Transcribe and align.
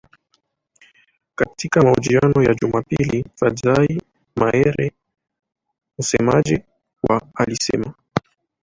Katika 1.35 1.81
mahojiano 1.81 2.43
ya 2.43 2.53
Jumapili 2.61 3.25
Fadzayi 3.35 4.01
Mahere 4.35 4.91
msemaji 5.99 6.63
wa 7.09 7.21
alisema 7.35 7.93